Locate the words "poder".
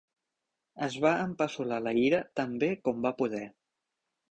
3.23-3.45